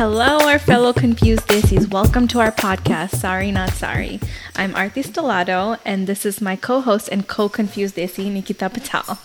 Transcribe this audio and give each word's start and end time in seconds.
Hello, 0.00 0.38
our 0.48 0.58
fellow 0.58 0.94
confused 0.94 1.46
Desis. 1.46 1.92
Welcome 1.92 2.26
to 2.28 2.40
our 2.40 2.50
podcast, 2.50 3.16
Sari 3.16 3.52
Not 3.52 3.68
Sorry. 3.74 4.18
I'm 4.56 4.74
Arti 4.74 5.02
Stellato, 5.02 5.78
and 5.84 6.06
this 6.06 6.24
is 6.24 6.40
my 6.40 6.56
co 6.56 6.80
host 6.80 7.10
and 7.12 7.28
co 7.28 7.50
confused 7.50 7.96
Desi, 7.96 8.32
Nikita 8.32 8.70
Patel. 8.70 9.18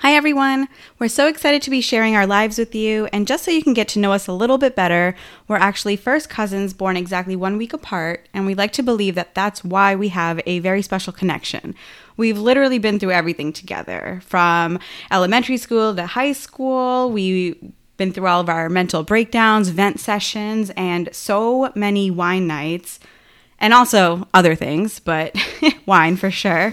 Hi, 0.00 0.12
everyone. 0.12 0.68
We're 0.98 1.08
so 1.08 1.26
excited 1.26 1.62
to 1.62 1.70
be 1.70 1.80
sharing 1.80 2.14
our 2.16 2.26
lives 2.26 2.58
with 2.58 2.74
you. 2.74 3.08
And 3.14 3.26
just 3.26 3.42
so 3.42 3.50
you 3.50 3.62
can 3.62 3.72
get 3.72 3.88
to 3.88 3.98
know 3.98 4.12
us 4.12 4.26
a 4.26 4.34
little 4.34 4.58
bit 4.58 4.76
better, 4.76 5.14
we're 5.48 5.56
actually 5.56 5.96
first 5.96 6.28
cousins 6.28 6.74
born 6.74 6.98
exactly 6.98 7.34
one 7.34 7.56
week 7.56 7.72
apart. 7.72 8.28
And 8.34 8.44
we 8.44 8.54
like 8.54 8.74
to 8.74 8.82
believe 8.82 9.14
that 9.14 9.34
that's 9.34 9.64
why 9.64 9.94
we 9.94 10.08
have 10.08 10.42
a 10.44 10.58
very 10.58 10.82
special 10.82 11.14
connection. 11.14 11.74
We've 12.18 12.38
literally 12.38 12.78
been 12.78 12.98
through 12.98 13.12
everything 13.12 13.54
together 13.54 14.20
from 14.22 14.78
elementary 15.10 15.56
school 15.56 15.96
to 15.96 16.04
high 16.04 16.32
school. 16.32 17.10
We've 17.10 17.56
been 18.00 18.12
through 18.12 18.26
all 18.26 18.40
of 18.40 18.48
our 18.48 18.70
mental 18.70 19.02
breakdowns, 19.02 19.68
vent 19.68 20.00
sessions, 20.00 20.72
and 20.74 21.10
so 21.12 21.70
many 21.74 22.10
wine 22.10 22.46
nights. 22.46 22.98
And 23.60 23.74
also 23.74 24.26
other 24.32 24.54
things, 24.54 25.00
but 25.00 25.36
wine 25.86 26.16
for 26.16 26.30
sure. 26.30 26.72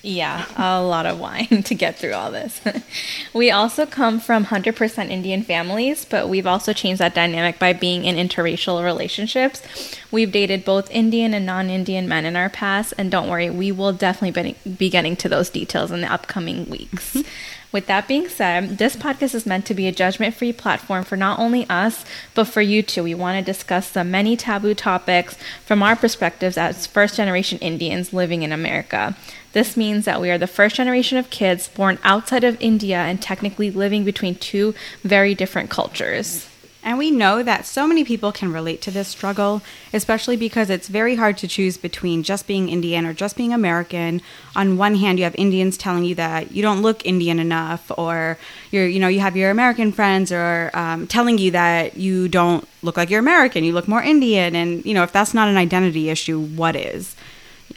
Yeah, 0.00 0.46
a 0.56 0.82
lot 0.82 1.04
of 1.04 1.20
wine 1.20 1.62
to 1.64 1.74
get 1.74 1.98
through 1.98 2.14
all 2.14 2.30
this. 2.30 2.62
we 3.34 3.50
also 3.50 3.84
come 3.84 4.20
from 4.20 4.46
100% 4.46 5.10
Indian 5.10 5.42
families, 5.42 6.06
but 6.06 6.30
we've 6.30 6.46
also 6.46 6.72
changed 6.72 7.00
that 7.00 7.14
dynamic 7.14 7.58
by 7.58 7.74
being 7.74 8.06
in 8.06 8.16
interracial 8.16 8.82
relationships. 8.82 9.62
We've 10.10 10.32
dated 10.32 10.64
both 10.64 10.90
Indian 10.90 11.34
and 11.34 11.44
non 11.44 11.68
Indian 11.68 12.08
men 12.08 12.24
in 12.24 12.36
our 12.36 12.48
past, 12.48 12.94
and 12.96 13.10
don't 13.10 13.28
worry, 13.28 13.50
we 13.50 13.70
will 13.70 13.92
definitely 13.92 14.56
be 14.78 14.88
getting 14.88 15.14
to 15.16 15.28
those 15.28 15.50
details 15.50 15.90
in 15.90 16.00
the 16.00 16.10
upcoming 16.12 16.70
weeks. 16.70 17.14
Mm-hmm. 17.14 17.28
With 17.74 17.86
that 17.86 18.06
being 18.06 18.28
said, 18.28 18.78
this 18.78 18.94
podcast 18.94 19.34
is 19.34 19.46
meant 19.46 19.66
to 19.66 19.74
be 19.74 19.88
a 19.88 19.92
judgment 19.92 20.36
free 20.36 20.52
platform 20.52 21.02
for 21.02 21.16
not 21.16 21.40
only 21.40 21.68
us, 21.68 22.04
but 22.32 22.44
for 22.44 22.60
you 22.60 22.84
too. 22.84 23.02
We 23.02 23.16
want 23.16 23.36
to 23.36 23.52
discuss 23.52 23.90
the 23.90 24.04
many 24.04 24.36
taboo 24.36 24.74
topics 24.74 25.36
from 25.66 25.82
our 25.82 25.96
perspectives 25.96 26.56
as 26.56 26.86
first 26.86 27.16
generation 27.16 27.58
Indians 27.58 28.12
living 28.12 28.44
in 28.44 28.52
America. 28.52 29.16
This 29.54 29.76
means 29.76 30.04
that 30.04 30.20
we 30.20 30.30
are 30.30 30.38
the 30.38 30.46
first 30.46 30.76
generation 30.76 31.18
of 31.18 31.30
kids 31.30 31.66
born 31.66 31.98
outside 32.04 32.44
of 32.44 32.56
India 32.60 32.98
and 32.98 33.20
technically 33.20 33.72
living 33.72 34.04
between 34.04 34.36
two 34.36 34.72
very 35.02 35.34
different 35.34 35.68
cultures. 35.68 36.48
And 36.84 36.98
we 36.98 37.10
know 37.10 37.42
that 37.42 37.64
so 37.64 37.86
many 37.86 38.04
people 38.04 38.30
can 38.30 38.52
relate 38.52 38.82
to 38.82 38.90
this 38.90 39.08
struggle, 39.08 39.62
especially 39.94 40.36
because 40.36 40.68
it's 40.68 40.86
very 40.86 41.16
hard 41.16 41.38
to 41.38 41.48
choose 41.48 41.78
between 41.78 42.22
just 42.22 42.46
being 42.46 42.68
Indian 42.68 43.06
or 43.06 43.14
just 43.14 43.38
being 43.38 43.54
American. 43.54 44.20
On 44.54 44.76
one 44.76 44.96
hand, 44.96 45.18
you 45.18 45.24
have 45.24 45.34
Indians 45.36 45.78
telling 45.78 46.04
you 46.04 46.14
that 46.16 46.52
you 46.52 46.60
don't 46.60 46.82
look 46.82 47.04
Indian 47.06 47.38
enough, 47.38 47.90
or 47.96 48.36
you're, 48.70 48.86
you 48.86 49.00
know, 49.00 49.08
you 49.08 49.20
have 49.20 49.34
your 49.34 49.50
American 49.50 49.92
friends 49.92 50.30
or 50.30 50.70
um, 50.74 51.06
telling 51.06 51.38
you 51.38 51.50
that 51.52 51.96
you 51.96 52.28
don't 52.28 52.68
look 52.82 52.98
like 52.98 53.08
you're 53.08 53.18
American, 53.18 53.64
you 53.64 53.72
look 53.72 53.88
more 53.88 54.02
Indian. 54.02 54.54
And, 54.54 54.84
you 54.84 54.92
know, 54.92 55.04
if 55.04 55.10
that's 55.10 55.32
not 55.32 55.48
an 55.48 55.56
identity 55.56 56.10
issue, 56.10 56.38
what 56.38 56.76
is? 56.76 57.16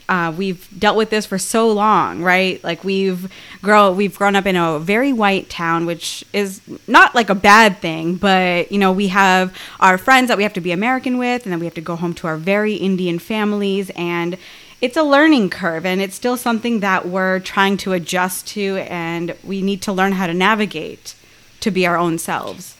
Uh, 0.08 0.32
we've 0.36 0.68
dealt 0.78 0.96
with 0.96 1.10
this 1.10 1.26
for 1.26 1.38
so 1.38 1.70
long, 1.70 2.22
right? 2.22 2.62
Like 2.64 2.82
we've 2.82 3.30
grow 3.62 3.92
we've 3.92 4.16
grown 4.16 4.36
up 4.36 4.46
in 4.46 4.56
a 4.56 4.78
very 4.78 5.12
white 5.12 5.50
town, 5.50 5.84
which 5.84 6.24
is 6.32 6.60
not 6.86 7.14
like 7.14 7.28
a 7.28 7.34
bad 7.34 7.78
thing, 7.78 8.16
but 8.16 8.72
you 8.72 8.78
know 8.78 8.90
we 8.90 9.08
have 9.08 9.54
our 9.80 9.98
friends 9.98 10.28
that 10.28 10.36
we 10.36 10.42
have 10.42 10.54
to 10.54 10.60
be 10.60 10.72
American 10.72 11.18
with, 11.18 11.44
and 11.44 11.52
then 11.52 11.60
we 11.60 11.66
have 11.66 11.74
to 11.74 11.80
go 11.80 11.96
home 11.96 12.14
to 12.14 12.26
our 12.26 12.36
very 12.36 12.74
Indian 12.74 13.18
families, 13.18 13.90
and 13.96 14.38
it's 14.80 14.96
a 14.96 15.02
learning 15.02 15.50
curve, 15.50 15.84
and 15.84 16.00
it's 16.00 16.14
still 16.14 16.36
something 16.36 16.80
that 16.80 17.06
we're 17.06 17.40
trying 17.40 17.76
to 17.78 17.92
adjust 17.92 18.46
to, 18.48 18.78
and 18.88 19.36
we 19.44 19.60
need 19.60 19.82
to 19.82 19.92
learn 19.92 20.12
how 20.12 20.26
to 20.26 20.34
navigate 20.34 21.14
to 21.60 21.70
be 21.70 21.86
our 21.86 21.98
own 21.98 22.16
selves. 22.16 22.76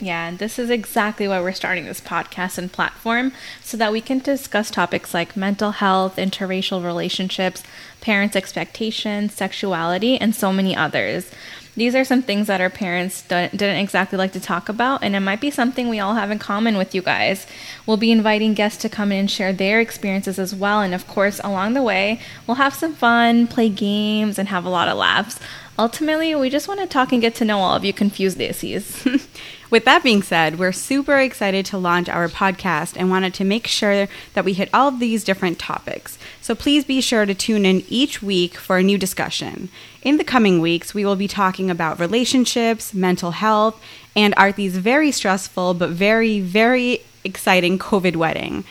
Yeah, 0.00 0.26
and 0.26 0.38
this 0.38 0.58
is 0.58 0.70
exactly 0.70 1.28
why 1.28 1.40
we're 1.40 1.52
starting 1.52 1.86
this 1.86 2.00
podcast 2.00 2.58
and 2.58 2.70
platform 2.70 3.32
so 3.62 3.76
that 3.76 3.92
we 3.92 4.00
can 4.00 4.18
discuss 4.18 4.70
topics 4.70 5.14
like 5.14 5.36
mental 5.36 5.70
health, 5.70 6.16
interracial 6.16 6.84
relationships, 6.84 7.62
parents' 8.00 8.36
expectations, 8.36 9.32
sexuality, 9.34 10.20
and 10.20 10.34
so 10.34 10.52
many 10.52 10.76
others. 10.76 11.30
These 11.76 11.94
are 11.94 12.04
some 12.04 12.22
things 12.22 12.46
that 12.48 12.60
our 12.60 12.70
parents 12.70 13.22
didn't 13.22 13.62
exactly 13.62 14.16
like 14.16 14.32
to 14.32 14.40
talk 14.40 14.68
about, 14.68 15.02
and 15.02 15.16
it 15.16 15.20
might 15.20 15.40
be 15.40 15.50
something 15.50 15.88
we 15.88 15.98
all 16.00 16.14
have 16.14 16.30
in 16.30 16.38
common 16.38 16.76
with 16.76 16.94
you 16.94 17.02
guys. 17.02 17.46
We'll 17.84 17.96
be 17.96 18.12
inviting 18.12 18.54
guests 18.54 18.80
to 18.82 18.88
come 18.88 19.10
in 19.10 19.18
and 19.20 19.30
share 19.30 19.52
their 19.52 19.80
experiences 19.80 20.38
as 20.38 20.54
well, 20.54 20.82
and 20.82 20.94
of 20.94 21.08
course, 21.08 21.40
along 21.42 21.74
the 21.74 21.82
way, 21.82 22.20
we'll 22.46 22.56
have 22.56 22.74
some 22.74 22.94
fun, 22.94 23.48
play 23.48 23.68
games, 23.68 24.38
and 24.38 24.48
have 24.48 24.64
a 24.64 24.70
lot 24.70 24.88
of 24.88 24.96
laughs. 24.96 25.40
Ultimately, 25.76 26.36
we 26.36 26.50
just 26.50 26.68
want 26.68 26.78
to 26.80 26.86
talk 26.86 27.12
and 27.12 27.20
get 27.20 27.34
to 27.36 27.44
know 27.44 27.58
all 27.58 27.74
of 27.74 27.84
you 27.84 27.92
confused 27.92 28.38
desis. 28.38 29.26
With 29.70 29.84
that 29.86 30.04
being 30.04 30.22
said, 30.22 30.56
we're 30.56 30.70
super 30.70 31.18
excited 31.18 31.66
to 31.66 31.78
launch 31.78 32.08
our 32.08 32.28
podcast 32.28 32.94
and 32.96 33.10
wanted 33.10 33.34
to 33.34 33.44
make 33.44 33.66
sure 33.66 34.06
that 34.34 34.44
we 34.44 34.52
hit 34.52 34.68
all 34.72 34.86
of 34.86 35.00
these 35.00 35.24
different 35.24 35.58
topics. 35.58 36.16
So 36.40 36.54
please 36.54 36.84
be 36.84 37.00
sure 37.00 37.26
to 37.26 37.34
tune 37.34 37.66
in 37.66 37.82
each 37.88 38.22
week 38.22 38.54
for 38.54 38.78
a 38.78 38.84
new 38.84 38.96
discussion. 38.96 39.68
In 40.02 40.16
the 40.16 40.22
coming 40.22 40.60
weeks, 40.60 40.94
we 40.94 41.04
will 41.04 41.16
be 41.16 41.26
talking 41.26 41.70
about 41.70 41.98
relationships, 41.98 42.94
mental 42.94 43.32
health, 43.32 43.82
and 44.14 44.32
Arti's 44.36 44.76
very 44.76 45.10
stressful 45.10 45.74
but 45.74 45.90
very, 45.90 46.38
very 46.38 47.00
exciting 47.24 47.80
COVID 47.80 48.14
wedding. 48.14 48.62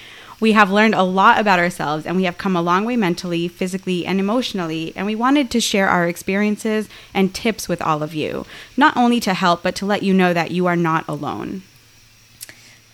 We 0.44 0.52
have 0.52 0.70
learned 0.70 0.94
a 0.94 1.04
lot 1.04 1.40
about 1.40 1.60
ourselves 1.60 2.06
and 2.06 2.18
we 2.18 2.26
have 2.26 2.38
come 2.38 2.58
a 2.58 2.62
long 2.62 2.84
way 2.84 2.98
mentally, 2.98 3.48
physically, 3.48 4.06
and 4.06 4.20
emotionally. 4.20 4.92
And 4.94 5.06
we 5.06 5.16
wanted 5.16 5.50
to 5.52 5.62
share 5.62 5.88
our 5.88 6.06
experiences 6.06 6.90
and 7.14 7.34
tips 7.34 7.70
with 7.70 7.82
all 7.82 8.04
of 8.04 8.14
you, 8.14 8.46
not 8.76 8.98
only 8.98 9.22
to 9.22 9.34
help, 9.36 9.64
but 9.64 9.74
to 9.76 9.86
let 9.86 10.04
you 10.04 10.14
know 10.14 10.34
that 10.34 10.52
you 10.52 10.66
are 10.66 10.76
not 10.76 11.08
alone. 11.08 11.64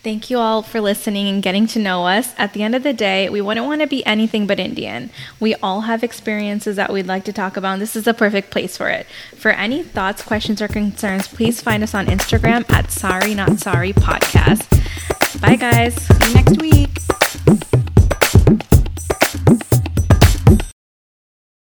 Thank 0.04 0.30
you 0.30 0.38
all 0.38 0.62
for 0.62 0.80
listening 0.80 1.28
and 1.28 1.42
getting 1.42 1.66
to 1.70 1.80
know 1.80 2.06
us. 2.06 2.36
At 2.38 2.54
the 2.54 2.62
end 2.62 2.76
of 2.76 2.84
the 2.84 2.94
day, 2.94 3.30
we 3.30 3.42
wouldn't 3.42 3.66
want 3.66 3.82
to 3.82 3.88
be 3.88 4.06
anything 4.06 4.46
but 4.46 4.60
Indian. 4.60 5.10
We 5.40 5.56
all 5.56 5.82
have 5.82 6.04
experiences 6.04 6.76
that 6.76 6.94
we'd 6.94 7.08
like 7.08 7.24
to 7.24 7.34
talk 7.34 7.58
about, 7.58 7.74
and 7.74 7.82
this 7.82 7.96
is 7.96 8.04
the 8.04 8.14
perfect 8.14 8.52
place 8.52 8.78
for 8.78 8.90
it. 8.90 9.08
For 9.36 9.50
any 9.50 9.82
thoughts, 9.82 10.22
questions, 10.22 10.62
or 10.62 10.68
concerns, 10.68 11.28
please 11.28 11.62
find 11.62 11.82
us 11.82 11.96
on 11.96 12.06
Instagram 12.06 12.70
at 12.70 12.92
Sari 12.92 13.34
Not 13.34 13.58
Sorry 13.58 13.92
Podcast. 13.92 14.70
Bye, 15.42 15.56
guys. 15.56 15.96
See 15.96 16.28
you 16.28 16.34
next 16.36 16.62
week. 16.62 16.89